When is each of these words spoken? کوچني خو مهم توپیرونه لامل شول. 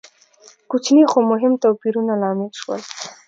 کوچني 0.69 1.03
خو 1.11 1.19
مهم 1.31 1.53
توپیرونه 1.63 2.13
لامل 2.21 2.51
شول. 2.59 2.81